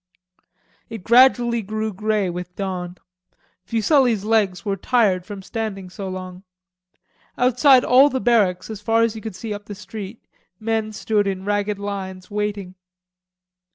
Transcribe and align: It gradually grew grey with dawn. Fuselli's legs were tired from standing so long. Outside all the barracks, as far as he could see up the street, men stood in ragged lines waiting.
It 0.89 1.03
gradually 1.03 1.61
grew 1.61 1.93
grey 1.93 2.27
with 2.31 2.55
dawn. 2.55 2.97
Fuselli's 3.63 4.23
legs 4.25 4.65
were 4.65 4.75
tired 4.75 5.27
from 5.27 5.43
standing 5.43 5.91
so 5.91 6.09
long. 6.09 6.41
Outside 7.37 7.85
all 7.85 8.09
the 8.09 8.19
barracks, 8.19 8.71
as 8.71 8.81
far 8.81 9.03
as 9.03 9.13
he 9.13 9.21
could 9.21 9.35
see 9.35 9.53
up 9.53 9.65
the 9.65 9.75
street, 9.75 10.25
men 10.59 10.91
stood 10.91 11.27
in 11.27 11.45
ragged 11.45 11.77
lines 11.77 12.31
waiting. 12.31 12.73